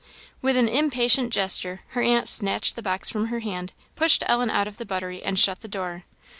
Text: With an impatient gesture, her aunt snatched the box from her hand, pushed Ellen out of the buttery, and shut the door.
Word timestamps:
With 0.41 0.57
an 0.57 0.67
impatient 0.67 1.31
gesture, 1.31 1.81
her 1.89 2.01
aunt 2.01 2.27
snatched 2.27 2.75
the 2.75 2.81
box 2.81 3.07
from 3.11 3.27
her 3.27 3.41
hand, 3.41 3.73
pushed 3.95 4.23
Ellen 4.25 4.49
out 4.49 4.67
of 4.67 4.77
the 4.77 4.83
buttery, 4.85 5.21
and 5.21 5.37
shut 5.37 5.61
the 5.61 5.67
door. 5.67 6.05